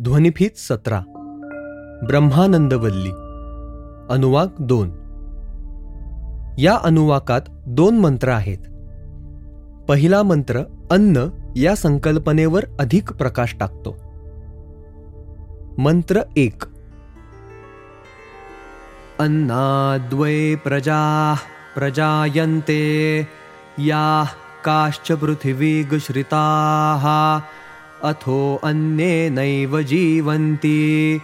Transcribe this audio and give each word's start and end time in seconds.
ध्वनिफीत 0.00 0.50
सतरा. 0.56 1.00
ब्रह्मानंदवल्ली. 2.06 3.10
अनुवाक 4.14 4.54
दोन. 4.60 4.90
या 6.58 6.76
अनुवाकात 6.76 7.40
दोन 7.66 7.98
मंत्र 7.98 8.28
आहेत. 8.28 8.58
पहिला 9.88 10.22
मंत्र 10.22 10.58
अन्न 10.90 11.28
या 11.56 11.74
संकल्पनेवर 11.74 12.64
अधिक 12.80 13.12
प्रकाश 13.12 13.54
टाकतो. 13.60 13.96
मंत्र 15.78 16.20
एक. 16.36 16.62
अन्नाद्वै 19.20 20.54
प्रजा 20.54 21.34
प्रजायन्ते 21.76 23.20
या 23.78 24.24
काश्च 24.64 25.12
पृथिवीगश्रिताः 25.12 27.04
अथो 28.04 28.60
अन्येनैव 28.64 29.82
जीवन्ति। 29.82 31.20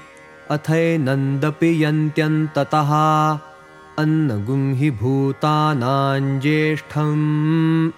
अथैनन्दपि 0.51 1.85
यन्त्यन्ततः 1.85 2.91
अन्नगुं 3.99 4.75
हि 4.75 4.91
भूतानां 4.91 6.41
ज्येष्ठम्। 6.41 7.91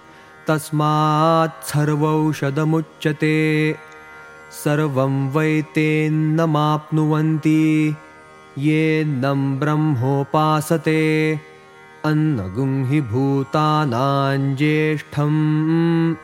तस्मात् 0.47 1.65
सर्वौषधमुच्यते। 1.65 3.75
सर्वं 4.63 5.31
वै 5.31 5.63
तेन्नमाप्नुवन्ति। 5.75 7.95
येन्नं 8.57 9.59
ब्रह्मोपासते। 9.59 11.39
अन्नगुं 12.05 12.85
हि 12.85 13.01
भूतानां 13.01 14.55
ज्येष्ठम् 14.55 16.15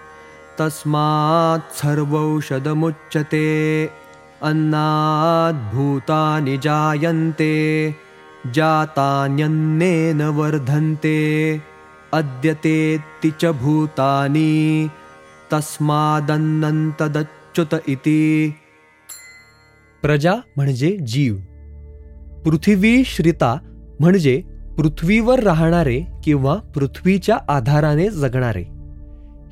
तस्मात् 0.60 1.76
सर्वौषधमुच्यते 1.76 3.86
अन्नाद्भूतानि 4.42 6.58
जायन्ते 6.58 7.96
जातान्यन्नेन 8.56 10.22
वर्धन्ते 10.22 11.62
अद्यतेति 12.14 13.34
च 13.42 13.46
भूतानि 13.46 14.90
तस्मादन्नन्तदच्युत 15.52 17.84
इति। 17.88 18.54
प्रजा 20.02 20.42
म्हणजे 20.58 20.98
जीव। 21.02 21.36
पृथ्वी 22.46 23.04
श्रिता 23.04 23.60
म्हणजे 24.00 24.44
पृथ्वीवर 24.78 25.40
राहणारे 25.40 26.06
किंवा 26.24 26.56
पृथ्वीच्या 26.76 27.38
आधाराने 27.50 28.10
जगणारे। 28.10 28.73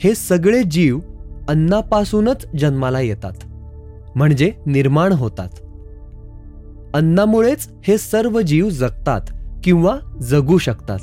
हे 0.04 0.16
सगळे 0.16 0.64
जीव 0.64 1.00
अन्नापासूनच 1.50 2.46
जन्माला 2.60 3.00
येतात. 3.00 3.34
म्हणजे 4.16 4.54
निर्माण 4.66 5.12
होतात. 5.12 5.50
अन्नामुळेच 6.96 7.70
हे 7.84 7.98
सर्व 7.98 8.42
जीव 8.42 8.70
जगतात 8.70 9.22
किंवा 9.64 9.98
जगू 10.22 10.58
शकतात. 10.58 11.00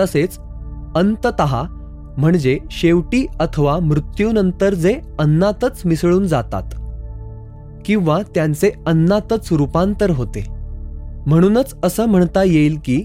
तसेच 0.00 0.38
अंतत 0.96 1.42
म्हणजे 2.18 2.58
शेवटी 2.70 3.26
अथवा 3.40 3.78
मृत्यूनंतर 3.78 4.74
जे 4.74 5.00
अन्नातच 5.18 5.82
मिसळून 5.84 6.26
जातात 6.26 6.74
किंवा 7.84 8.22
त्यांचे 8.34 8.70
अन्नातच 8.86 9.48
रूपांतर 9.52 10.10
होते. 10.10 10.46
म्हणूनच 11.26 11.76
असं 11.82 12.06
म्हणता 12.06 12.42
येईल 12.42 12.78
की 12.84 13.04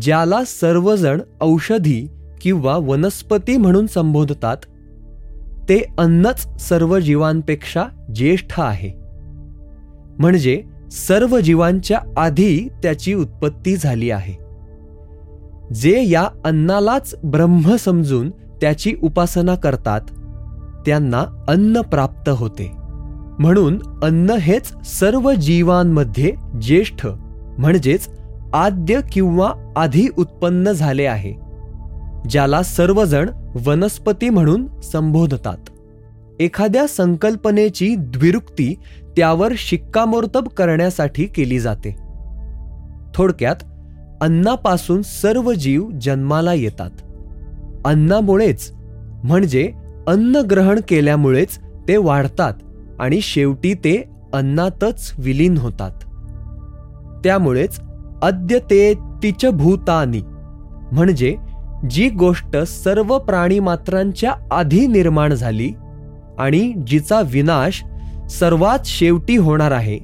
ज्याला 0.00 0.44
सर्वजण 0.44 1.20
औषधी 1.40 2.08
किंवा 2.42 2.76
वनस्पती 2.76 3.56
म्हणून 3.56 3.86
संबोधतात 3.86 4.56
ते 5.68 5.94
अन्नच 5.98 6.62
सर्व 6.62 6.98
जीवांपेक्षा 6.98 7.84
ज्येष्ठ 8.14 8.60
आहे. 8.60 8.90
म्हणजे 10.18 10.62
सर्व 10.90 11.40
जीवांच्या 11.40 12.00
आधी 12.16 12.68
त्याची 12.82 13.14
उत्पत्ती 13.14 13.76
झाली 13.76 14.10
आहे. 14.10 14.34
जे 15.74 16.08
या 16.08 16.28
अन्नालाच 16.44 17.14
ब्रह्म 17.24 17.76
समजून 17.76 18.30
त्याची 18.30 18.94
उपासना 19.02 19.54
करतात 19.54 20.00
त्यांना 20.86 21.44
अन्न 21.48 21.80
प्राप्त 21.80 22.28
होते. 22.28 22.72
म्हणून 23.38 23.78
अन्न 24.02 24.30
हेच 24.30 24.72
सर्व 24.84 25.32
जीवांमध्ये 25.32 26.32
ज्येष्ठ 26.62 27.06
म्हणजेच 27.58 28.08
आद्य 28.54 29.00
किंवा 29.12 29.72
आधी 29.76 30.08
उत्पन्न 30.18 30.72
झाले 30.72 31.04
आहे. 31.04 31.41
ज्याला 32.28 32.62
सर्वजण 32.62 33.30
वनस्पती 33.66 34.28
म्हणून 34.28 34.80
संबोधतात. 34.80 35.56
एखाद्या 36.40 36.86
संकल्पनेची 36.86 37.94
द्विरुक्ती 37.98 38.74
त्यावर 39.16 39.52
शिक्कामोर्तब 39.56 40.48
करण्यासाठी 40.48 41.24
केली 41.24 41.60
जाते. 41.60 41.96
थोडक्यात 43.14 43.56
अन्नापासून 44.20 45.02
सर्व 45.02 45.52
जीव 45.52 45.90
जन्माला 46.00 46.54
येतात. 46.54 46.90
अन्नामुळेच 47.84 48.72
म्हणजे 49.24 49.72
अन्न 50.06 50.36
ग्रहण 50.36 50.80
केल्यामुळेच 50.88 51.58
ते 51.88 51.96
वाढतात 51.96 52.52
आणि 52.98 53.20
शेवटी 53.20 53.74
ते 53.74 54.10
अन्नातच 54.32 55.12
विलीन 55.18 55.56
होतात. 55.58 55.90
त्यामुळेच 57.24 57.80
अद्य 58.22 58.58
ते 58.58 58.94
तिच 58.94 59.46
भूतानी 59.46 60.20
म्हणजे 60.92 61.36
जी 61.90 62.08
गोष्ट 62.08 62.56
सर्व 62.56 63.18
प्राणीमात्रांच्या 63.18 64.34
आधी 64.50 64.86
निर्माण 64.86 65.34
झाली 65.34 65.72
आणि 66.38 66.74
जिचा 66.86 67.20
विनाश 67.20 67.84
सर्वात 68.30 68.78
शेवटी 68.84 69.36
होणार 69.36 69.70
आहे 69.70 69.98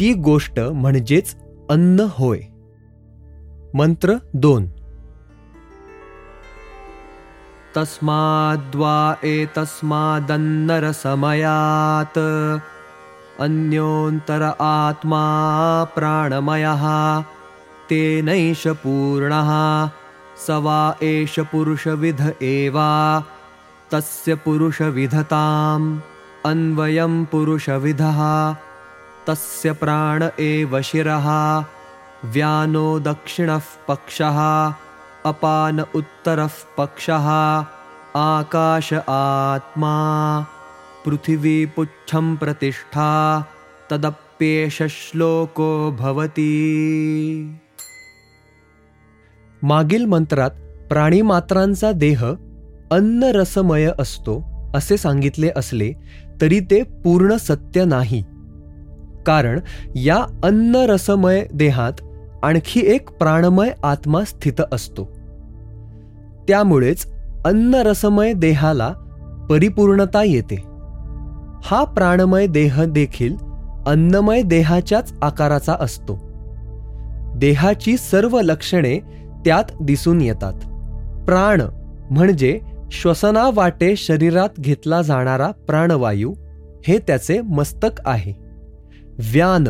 ती 0.00 0.14
गोष्ट 0.14 0.60
म्हणजेच 0.60 1.36
अन्न 1.70 2.04
होय. 2.08 2.40
मंत्र 3.74 4.14
दोन. 4.34 4.66
तस्माद्वा 7.76 9.26
एतस्मादन्नरसमयात् 9.26 12.18
अन्योन्तर 13.42 14.50
आत्मा 14.60 15.84
प्राणमयः 15.96 17.20
तेनैष 17.90 18.68
पूर्णः। 18.68 19.86
स 20.46 20.50
वा 20.64 20.80
एष 21.02 21.38
पुरुषविध 21.52 22.20
एवा 22.42 22.90
तस्य 23.92 24.34
पुरुषविधताम् 24.44 25.88
अन्वयं 26.50 27.24
पुरुषविधः 27.32 28.20
तस्य 29.28 29.72
प्राण 29.80 30.28
एव 30.40 30.80
शिरः 30.90 31.28
व्यानो 32.34 32.88
दक्षिणः 33.08 33.62
पक्षः 33.88 34.38
अपान 35.30 35.80
उत्तरः 35.80 36.54
पक्षः 36.78 37.28
आकाश 38.16 38.92
आत्मा 39.08 39.94
पृथिवी 41.04 41.64
पुच्छं 41.76 42.34
प्रतिष्ठा 42.36 43.10
तदप्येष 43.90 44.82
श्लोको 44.98 45.70
भवती 46.00 46.48
मागील 49.62 50.04
मंत्रात 50.04 50.50
प्राणीमात्रांचा 50.90 51.92
देह 51.92 52.24
अन्न 52.90 53.24
रसमय 53.24 53.90
असतो 53.98 54.44
असे 54.74 54.96
सांगितले 54.96 55.50
असले 55.56 55.92
तरी 56.40 56.60
ते 56.60 56.82
पूर्ण 56.82 57.36
सत्य 57.36 57.84
नाही. 57.84 58.24
कारण 59.26 59.60
या 59.94 60.40
अन्न 60.44 60.76
रसमय 60.76 61.46
देहात 61.54 61.92
आणखी 62.42 62.80
एक 62.80 63.10
प्राणमय 63.10 63.70
आत्मा 63.82 64.24
स्थित 64.24 64.60
असतो. 64.72 65.04
त्यामुळेच 66.48 67.12
अन्न 67.44 67.74
रसमय 67.74 68.32
देहाला 68.32 68.92
परिपूर्णता 69.50 70.22
येते. 70.22 70.62
हा 71.64 71.84
प्राणमय 71.84 72.46
देह 72.46 72.84
देखील 72.84 73.36
अन्नमय 73.86 74.42
देहाच्याच 74.42 75.12
आकाराचा 75.22 75.76
असतो. 75.80 76.18
देहाची 77.36 77.96
सर्व 77.96 78.40
लक्षणे 78.40 78.98
त्यात 79.44 79.64
दिसून 79.82 80.20
येतात. 80.20 80.52
प्राण 81.26 81.62
म्हणजे 82.10 82.60
श्वसनावाटे 82.92 83.96
शरीरात 83.96 84.48
घेतला 84.60 85.02
जाणारा 85.02 85.50
प्राणवायू 85.50 86.34
हे 86.86 86.98
त्याचे 86.98 87.40
मस्तक 87.40 88.00
आहे. 88.04 88.32
व्यान 89.32 89.66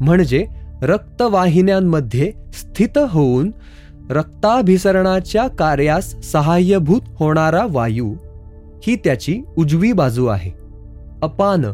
म्हणजे 0.00 0.46
रक्तवाहिन्यांमध्ये 0.82 2.32
स्थित 2.52 2.98
होऊन 2.98 3.50
रक्ताभिसरणाच्या 4.10 5.48
कार्यास 5.48 6.22
सहाय्यभूत 6.32 7.00
होणारा 7.18 7.66
वायू 7.70 8.14
ही 8.86 8.96
त्याची 8.96 9.40
उजवी 9.56 9.92
बाजू 9.92 10.26
आहे. 10.26 10.50
अपान 11.22 11.64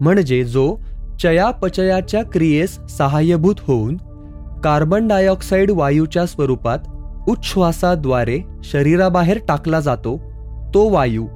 म्हणजे 0.00 0.44
जो 0.44 0.76
चयापचयाच्या 1.22 2.22
क्रियेस 2.24 2.78
सहाय्यभूत 2.98 3.54
होऊन 3.60 3.96
कार्बन 4.64 5.08
डायऑक्साईड 5.08 5.70
वायूच्या 5.70 6.26
स्वरूपात 6.26 6.78
उच्छ्वासाद्वारे 7.28 8.40
शरीराबाहेर 8.64 9.38
टाकला 9.48 9.80
जातो 9.80 10.20
तो 10.74 10.88
वायू. 10.88 11.26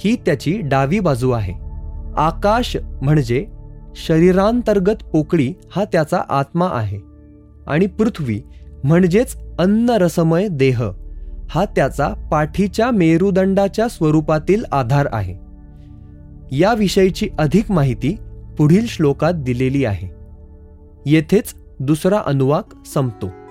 ही 0.00 0.16
त्याची 0.16 0.60
डावी 0.60 1.00
बाजू 1.00 1.30
आहे. 1.30 1.52
आकाश 2.16 2.76
म्हणजे 3.02 3.46
शरीरांतर्गत 3.96 5.04
पोकळी 5.12 5.54
हा 5.76 5.84
त्याचा 5.84 6.22
आत्मा 6.28 6.68
आहे. 6.72 6.98
आणि 7.66 7.86
पृथ्वी 7.86 8.40
म्हणजेच 8.84 9.36
अन्न 9.58 9.90
रसमय 9.90 10.48
देह 10.50 10.82
हा 11.50 11.64
त्याचा 11.64 12.08
पाठीच्या 12.32 12.90
मेरुदंडाच्या 12.90 13.88
स्वरूपातील 13.88 14.64
आधार 14.72 15.08
आहे. 15.12 15.34
याविषयीची 16.56 17.28
अधिक 17.38 17.70
माहिती 17.70 18.16
पुढील 18.58 18.86
श्लोकात 18.86 19.32
दिलेली 19.32 19.84
आहे. 19.84 20.08
येथेच 21.06 21.54
दुसरा 21.82 22.18
अनुवाक 22.18 22.82
संपतो. 22.86 23.41